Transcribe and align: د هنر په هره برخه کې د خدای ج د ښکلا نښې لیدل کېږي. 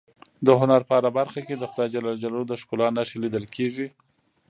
د 0.45 0.47
هنر 0.59 0.81
په 0.87 0.91
هره 0.97 1.11
برخه 1.19 1.39
کې 1.47 1.55
د 1.57 1.63
خدای 1.71 1.87
ج 1.93 1.95
د 2.49 2.51
ښکلا 2.61 2.87
نښې 2.95 3.17
لیدل 3.23 3.45
کېږي. 3.55 3.87